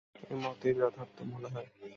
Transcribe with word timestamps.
এ 0.23 0.33
মতই 0.43 0.73
যথার্থ 0.79 1.17
মনে 1.31 1.49
হয়। 1.53 1.69